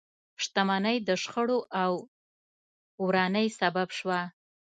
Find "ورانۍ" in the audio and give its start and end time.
3.05-3.47